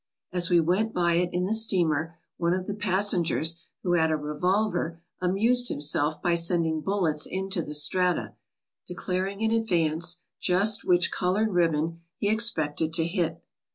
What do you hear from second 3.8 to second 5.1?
who had a revolver